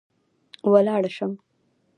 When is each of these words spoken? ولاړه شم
ولاړه 0.71 1.07
شم 1.17 1.31